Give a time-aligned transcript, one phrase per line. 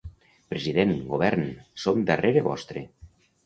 [0.53, 1.45] President, govern:
[1.85, 2.87] som darrere vostre